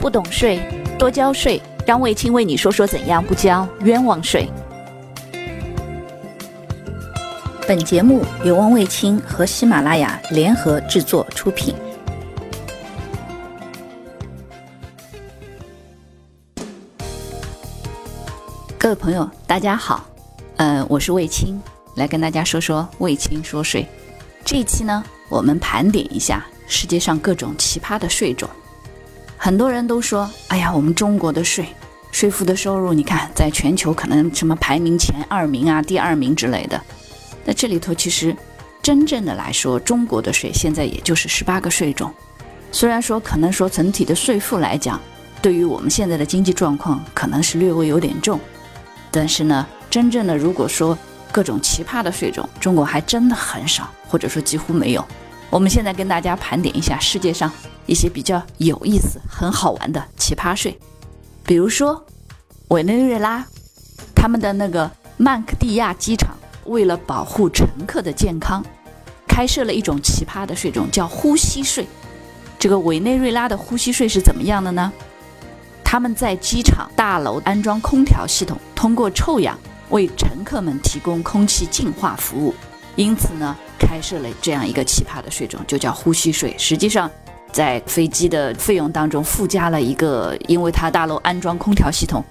[0.00, 0.58] 不懂税，
[0.98, 1.60] 多交税。
[1.86, 4.48] 让卫青为你说说怎样不交冤枉税。
[7.66, 11.74] 本节目由汪卫青和喜马拉雅联合制作出品。
[18.78, 20.06] 各位朋友，大家好，
[20.56, 21.60] 嗯，我是卫青，
[21.96, 23.86] 来跟大家说说卫青说税。
[24.44, 28.48] 这一期呢，我们盘点一下世界上各种奇葩的税种。
[29.42, 31.64] 很多人都说：“哎呀，我们中国的税，
[32.12, 36.78] 税负的收入，你看，在全球可能什么排名前二名啊、第二名之类的。”
[37.46, 38.36] 那这里头，其实
[38.82, 42.12] 真正的来说，中国的税现在也就是十八个税种。
[42.70, 45.00] 虽然说可能说整体的税负来讲，
[45.40, 48.38] 对于我们现在的经济状况可能是略微有点重，
[49.10, 50.96] 但是呢，真正的如果说
[51.32, 55.02] 各种奇葩的税种，中国还真的很少，或者说几乎没有。
[55.50, 57.52] 我们现在跟大家盘点一下世界上。
[57.86, 60.78] 一些比较有意思、很好玩的奇葩税，
[61.44, 62.06] 比如说
[62.68, 63.44] 委内瑞拉，
[64.14, 68.64] 他们的那个曼克蒂亚机场为了保护乘客的健康，
[69.26, 71.84] 开设了一种奇葩的税种，叫呼吸税。
[72.60, 74.92] 这个委内瑞拉的呼吸税是怎么样的呢？
[75.82, 82.54] 他们在机场大楼安装空调系统，通过臭氧为乘客们提供空气净化服务，
[82.94, 86.54] 因此呢，开设了这样一个奇葩的税种，就叫呼吸税。
[86.58, 87.10] 实际上。
[87.52, 92.24] 在飞机的费用当中附加了一个，因为它大楼安装空调系统，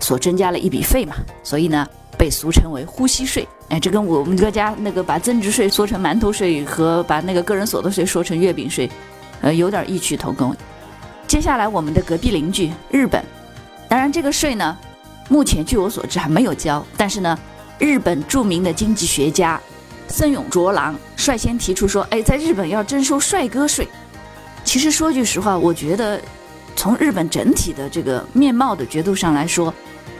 [0.00, 1.86] 所增加了一笔费嘛，所以呢
[2.18, 3.46] 被俗称为呼吸税。
[3.68, 8.90] 哎，这跟我们国家那个把增值税说成馒头税和把那个个人所得税说成月饼税，
[9.42, 10.52] 呃，有点异曲同工。
[11.28, 13.24] 接下来我们的隔壁邻居日本，
[13.88, 14.76] 当然这个税呢，
[15.28, 17.38] 目前据我所知还没有交，但是呢，
[17.78, 19.60] 日本著名的经济学家
[20.08, 23.88] 森永卓郎率先提出说，哎，在日本要征收帅哥税。
[24.64, 26.20] 其实说句实话，我觉得
[26.76, 29.72] 从日本整体的这个面貌的角度上来说，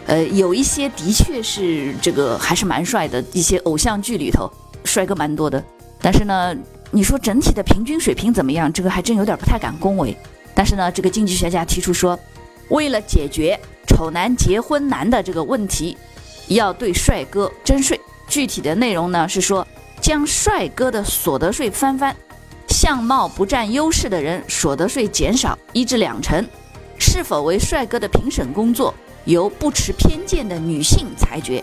[0.06, 4.50] 呃，有一些的确是这个还是蛮帅的，一些偶像剧里头
[4.84, 5.62] 帅哥蛮多的。
[6.00, 6.54] 但是呢，
[6.90, 8.70] 你说整体的平均水平怎么样？
[8.72, 10.14] 这个还真有点不太敢恭维。
[10.54, 12.18] 但是呢，这个经济学家提出说，
[12.68, 15.96] 为了解决丑男结婚难的这个问题，
[16.48, 17.98] 要对帅哥征税。
[18.28, 19.66] 具体的内容呢是说，
[20.00, 22.14] 将帅哥的所得税翻番。
[22.68, 26.44] 相貌不占优势的人所得税减少一至两成，
[26.98, 28.92] 是否为帅哥的评审工作
[29.24, 31.62] 由不持偏见的女性裁决。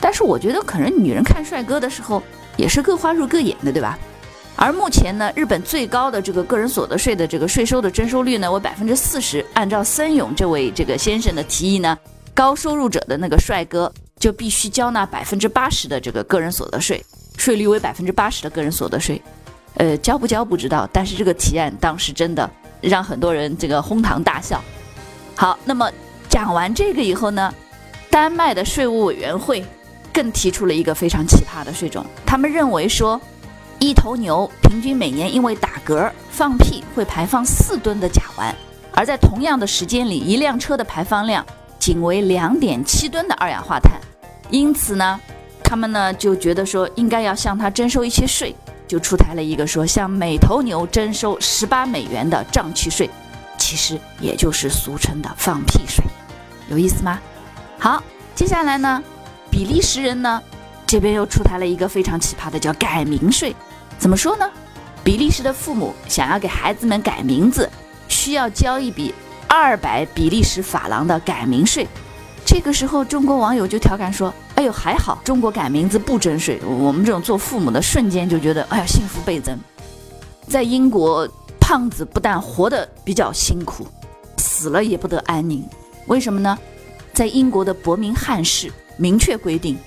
[0.00, 2.22] 但是我觉得可能女人看帅哥的时候
[2.56, 3.98] 也是各花入各眼的，对吧？
[4.56, 9.44] 而目前呢，日本最高的这个个人所得税的这个税收的征收率呢为百分之四十。
[9.54, 11.96] 按照森永这位这个先生的提议呢，
[12.34, 17.04] 高收入者的那个帅哥就必须交纳百分之八十的这个个人所得税，
[17.36, 19.20] 税率为百分之八十的个人所得税。
[19.74, 24.62] 呃，交不交不知道，但是这个提案当时真的让很多人这个哄堂大笑。
[25.36, 25.88] 好，那么
[26.28, 27.54] 讲完这个以后呢，
[28.10, 29.64] 丹麦的税务委员会
[30.12, 32.04] 更提出了一个非常奇葩的税种。
[32.26, 33.20] 他们认为说，
[33.78, 38.52] 一头牛平均每年因为打嗝、放屁会排放四吨的甲烷，
[38.92, 41.46] 而在同样的时间里，一辆车的排放量
[41.88, 43.98] 仅为两点七吨的二氧化碳。
[44.50, 45.18] 因此呢，
[45.64, 48.54] 他们呢就觉得说，应该要向它征收一些税。
[48.86, 53.08] 就出台了一个说，向每头牛征收十八美元的胀气税，
[53.56, 56.04] 其实也就是俗称的放屁税，
[56.68, 57.18] 有意思吗？
[57.78, 58.02] 好，
[58.34, 59.02] 接下来呢，
[59.50, 60.42] 比利时人呢
[60.86, 63.56] 这边又出台了一个非常奇葩的叫改名税，
[63.98, 64.46] 怎么说呢？
[65.02, 67.70] 比利时的父母想要给孩子们改名字，
[68.08, 69.14] 需要交一笔
[69.48, 71.86] 二百比利时法郎的改名税。
[72.44, 79.58] 这个时候，中国网友就调侃说：“哎呦，还好中国改名字不征税，我们这种做父母的瞬间就觉得，哎呀，幸福倍增。”
[80.48, 81.28] 在英国，
[81.60, 83.86] 胖子不但活得比较辛苦，
[84.38, 85.62] 死了也不得安宁。
[86.06, 86.58] 为什么呢？
[87.12, 89.78] 在英国的伯明翰市明确规定，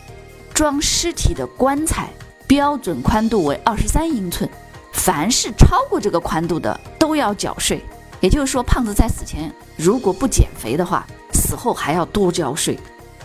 [0.53, 2.09] 装尸体的棺材
[2.45, 4.47] 标准宽度为二十三英寸，
[4.93, 7.83] 凡是超过这个宽度的都要缴税。
[8.21, 12.79] 也就是说，胖子在死前如果不减肥的话，死后还要多交税，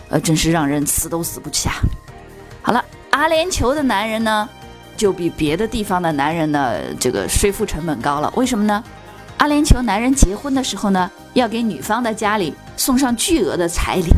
[0.09, 1.75] 呃，真是让人死都死不起啊！
[2.63, 4.49] 好了，阿联酋的男人呢，
[4.97, 8.33] 就比别的地方的男人呢，这个税负成本高了。
[8.35, 8.83] 为什么呢？
[9.37, 14.09] 阿联酋男人结婚的时候呢，要给女方的家里送上巨额的彩礼，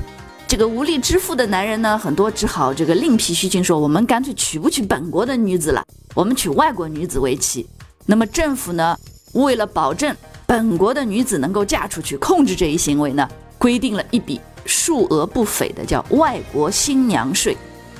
[0.48, 5.84] 这个无力支付的男人呢，很多只好这个另辟蹊径，说我们干脆娶不娶本国的女子了，
[6.16, 7.68] 我们娶外国女子为妻。
[8.06, 8.98] 那么政府呢，
[9.34, 10.16] 为了保证
[10.50, 13.30] 本国的女子能够嫁出去，控制这一行为呢？
[13.60, 17.56] 规定了一笔数额不菲的叫外国新娘税，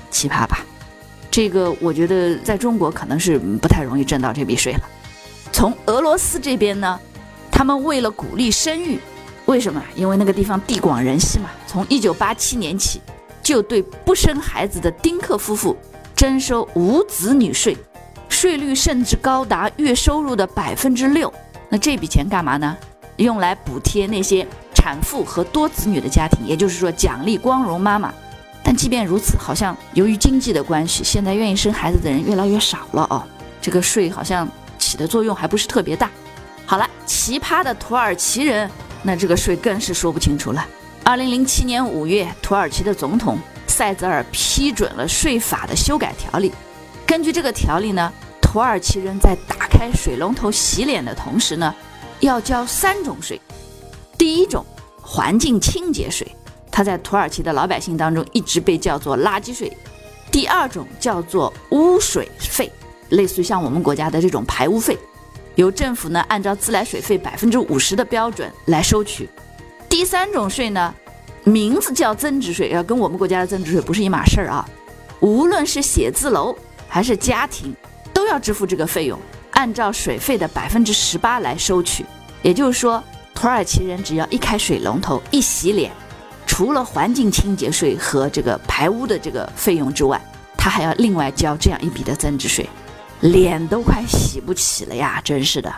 [0.10, 0.66] 奇葩吧？
[1.30, 4.82] 这个我觉得在中国可能是不太容易挣到这笔税了。
[5.52, 7.00] 从俄罗斯这边呢，
[7.52, 8.98] 他们为了鼓励生育，
[9.46, 9.80] 为什么？
[9.94, 11.52] 因为那个地方地广人稀嘛。
[11.68, 13.00] 从一九八七年起，
[13.44, 15.78] 就对不生孩子的丁克夫妇
[16.16, 17.78] 征收无子女税，
[18.28, 21.32] 税率甚至高达月收入的百分之六。
[21.70, 22.76] 那这笔钱干嘛呢？
[23.18, 28.14] 用来补贴那些产妇和多子女的家庭，也就是说奖励光荣妈妈。
[28.64, 33.24] 但即便如此，好像由于经济的关系，现在愿意生孩子的人越来越少了哦。
[33.62, 36.10] 这个税好像起的作用还不是特别大。
[36.66, 38.70] 好了，奇葩的土耳其人，
[39.04, 40.66] 那这个税更是说不清楚了。
[41.04, 43.38] 二零零七年五月，土耳其的总统
[43.68, 46.54] 塞泽尔批准了税法的修改条例。
[47.06, 48.14] 根据这个条例呢，
[48.52, 51.76] 土耳其人在打开水龙头洗脸的同时呢，
[52.20, 53.40] 要交三种税。
[54.18, 54.66] 第一种，
[55.00, 56.28] 环境清洁税。
[56.72, 59.72] 它在土耳其的老百姓当中一直被叫做垃圾税。
[60.32, 62.72] 第二种叫做污水费，
[63.10, 64.98] 类似于像我们国家的这种排污费，
[65.54, 69.30] 由政府呢按照自来水费百分之五十的标准来收取。
[69.88, 70.92] 第三种税呢，
[71.44, 74.68] 名字叫增值税，要跟我们国家的增值税不是一码事儿啊。
[75.20, 76.58] 无论是写字楼
[76.88, 77.76] 还是家庭，
[78.30, 79.20] 要支付这个费用，
[79.52, 82.06] 按照水费的百分之十八来收取。
[82.42, 83.04] 也就是说，
[83.34, 85.92] 土耳其人只要一开水龙头一洗脸。
[86.46, 90.20] 除了环境清洁税和这个排污的这个费用之外，
[90.58, 92.68] 他还要另外交这样一笔的增值税，
[93.22, 95.22] 脸都快洗不起了呀！
[95.24, 95.74] 真是的。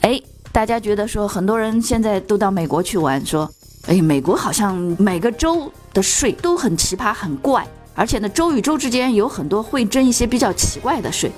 [0.00, 0.20] 哎，
[0.50, 3.48] 大家觉得说，很多人现在都到美国去玩，说，
[3.86, 7.64] 哎，美国好像每个州的税都很奇葩、很怪，
[7.94, 11.30] 而且呢，州与州之间有很多会征一些比较奇怪的税，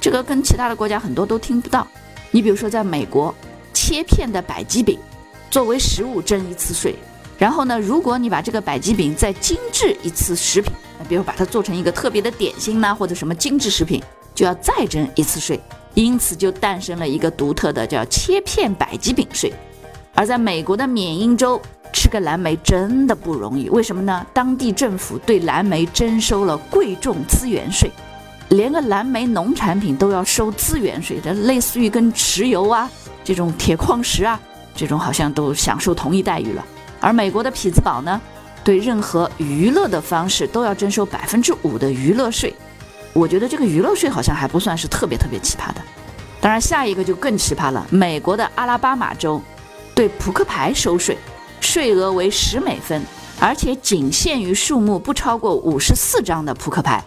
[0.00, 1.86] 这个跟其他的国家很多都听不到。
[2.30, 3.34] 你比如说，在美国，
[3.74, 4.98] 切片的百吉饼
[5.50, 6.94] 作为食物征一次税。
[7.38, 10.72] 然后呢，如果你把这个百吉饼再精致一次食品，
[11.08, 14.02] 比如把它做成一个特别的点心呐，或者什么精致食品，
[14.34, 15.60] 就要再征一次税。
[15.94, 19.52] 因此就诞生了一个独特的叫切片百吉饼税。
[20.14, 21.60] 而在美国的缅因州
[21.92, 24.24] 吃个蓝莓真的不容易，为什么呢？
[24.32, 27.90] 当地政府对蓝莓征收了贵重资源税，
[28.50, 32.88] 连个蓝莓农产品都要收资源税，这类似于跟石油啊
[33.24, 34.38] 这种铁矿石啊
[34.74, 36.64] 这种好像都享受同一待遇了。
[37.00, 38.20] 而美国的匹兹堡呢，
[38.62, 42.52] 对任何娱乐的方式都要征收百分之五的娱乐税。
[43.12, 45.80] 我觉得这个娱乐税好像还不算是特别特别奇葩的。
[46.40, 47.86] 当然，下一个就更奇葩了。
[47.90, 49.40] 美国的阿拉巴马州
[49.94, 51.16] 对扑克牌收税，
[51.60, 53.02] 税额为十美分，
[53.38, 57.04] 而且仅限于数目不超过五十四张的扑克牌。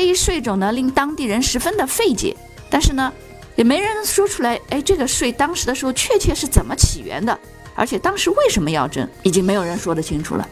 [0.00, 2.34] 这一税种呢，令当地人十分的费解。
[2.70, 3.12] 但是呢，
[3.54, 7.38] 也没人说出来，哎，这个税当时的时候确切是怎么起源的？
[7.74, 10.48] 而且当时为什么要征，已经没有人说得清楚了。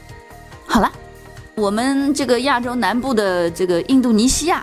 [0.67, 0.93] 好了，
[1.55, 4.63] 我们这个亚洲南部的这个印度尼西亚，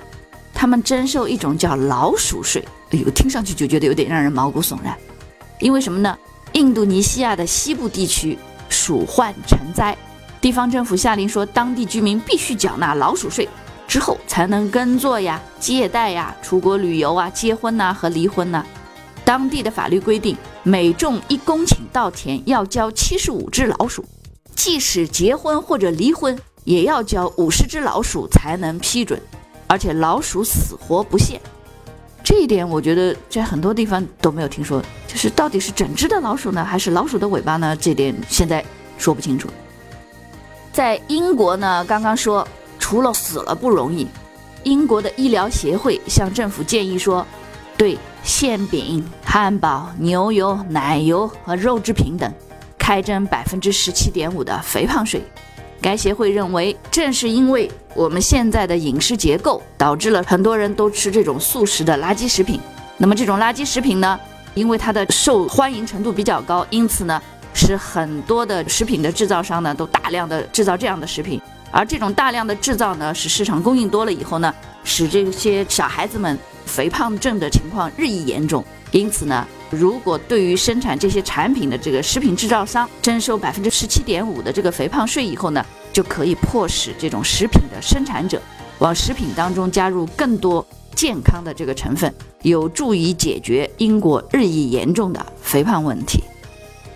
[0.54, 2.64] 他们征收一种叫老鼠税。
[2.92, 4.96] 哎呦，听上去就觉得有点让人毛骨悚然。
[5.62, 6.16] 因为什么呢？
[6.54, 8.38] 印度尼西亚的西部地区
[8.70, 9.98] 鼠患成灾，
[10.40, 13.50] 地方政府下令说，当地居民必须缴纳老鼠税，
[13.96, 18.66] 之后才能耕作呀、借贷呀、出国旅游啊、结婚呐和离婚呐。
[19.24, 20.36] 当地的法律规定。
[20.64, 24.04] 每种一公顷稻田要交七十五只老鼠，
[24.54, 29.22] 即使结婚或者离婚，也要交五十只老鼠才能批准，
[29.68, 31.40] 而且老鼠死活不限。
[32.22, 37.74] 这一点我觉得在很多地方都没有听说，就是到底是整只的老鼠呢，还是老鼠的尾巴呢？
[37.78, 38.66] 这点现在
[38.98, 39.48] 说不清楚。
[40.74, 42.46] 在英国呢，刚刚说
[42.86, 44.08] 除了死了不容易，
[44.62, 47.26] 英国的医疗协会向政府建议说，
[47.76, 47.98] 对。
[48.22, 52.32] 馅饼、汉堡、牛油、奶油和肉制品等，
[52.78, 55.24] 开征百分之十七点五的肥胖税。
[55.82, 62.60] 该协会认为，正是因为我们现在的饮食结构，导致了很多人都吃这种速食的垃圾食品。
[62.98, 64.20] 那么这种垃圾食品呢，
[64.56, 67.22] 因为它的受欢迎程度比较高，因此呢，
[67.54, 71.40] 使很多的食品的制造商呢，都大量的制造这样的食品。
[71.76, 74.56] 而这种大量的制造呢，使市场供应多了以后呢，
[74.86, 76.40] 使这些小孩子们。
[76.66, 85.64] 肥胖症的情况日益严重，因此呢，如果对于生产这些产品的这个食品制造商征收百分之十七点五的这个肥胖税以后呢，
[85.94, 88.42] 就可以迫使这种食品的生产者
[88.80, 90.66] 往食品当中加入更多
[90.96, 96.24] 健康的这个成分，有助于解决英国日益严重的肥胖问题。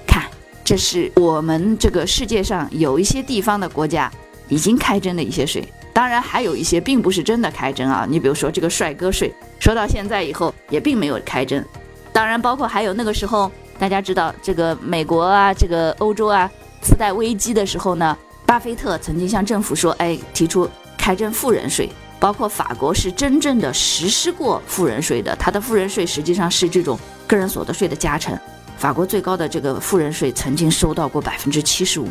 [0.07, 0.25] 看，
[0.65, 4.11] 这是我们这个世界上有一些地方的国家
[4.49, 5.63] 已经开征的一些税。
[5.93, 8.05] 当然，还有一些并不是真的开征啊。
[8.09, 11.63] 你比如说这个帅哥税，说到现在以后也并没有开征。
[12.11, 16.49] 当然，包括还有那个时候，大家知道这个美国啊，这个欧洲啊，
[16.81, 21.89] 次贷危机的时候呢，巴菲特曾经向政府说，哎，提出开征富人税。
[22.21, 28.37] 包括法国是真正的实施过富人税的，它的富人税实际上是这种个人所得税的加成。
[28.77, 32.09] 法国最高的这个富人税曾经收到过百分之七十五，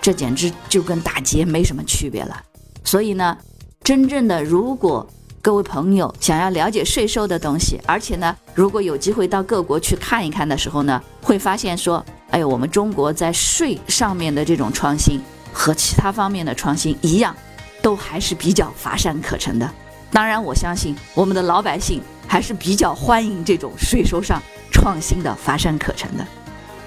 [0.00, 2.42] 这简直就跟打劫没什么区别了。
[2.84, 3.36] 所以呢，
[3.82, 5.08] 真正的如果
[5.42, 15.20] 各位朋友想要了解税收的东西，而且呢，如果有机会到各国去看一看的时候呢，会发现说，哎，我们中国在税上面的这种创新
[15.52, 17.34] 和其他方面的创新一样，
[17.80, 19.70] 都还是比较乏善可陈的。
[20.12, 26.26] 当然，我相信我们的老百姓还是比较欢迎这种税收上创新的乏善可陈的。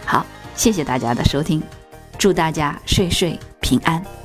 [0.05, 1.63] 好，谢谢大家的收听，
[2.24, 4.23] 祝大家睡睡平安。